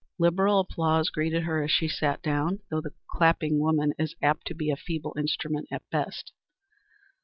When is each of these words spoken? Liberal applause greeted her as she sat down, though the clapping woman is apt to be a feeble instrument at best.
Liberal 0.17 0.59
applause 0.61 1.11
greeted 1.11 1.43
her 1.43 1.61
as 1.61 1.69
she 1.69 1.87
sat 1.87 2.23
down, 2.23 2.61
though 2.71 2.81
the 2.81 2.95
clapping 3.07 3.59
woman 3.59 3.93
is 3.99 4.15
apt 4.19 4.47
to 4.47 4.55
be 4.55 4.71
a 4.71 4.75
feeble 4.75 5.13
instrument 5.15 5.67
at 5.71 5.87
best. 5.91 6.33